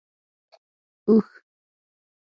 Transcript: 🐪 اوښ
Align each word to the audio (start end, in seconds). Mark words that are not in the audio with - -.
🐪 0.51 0.55
اوښ 1.07 1.27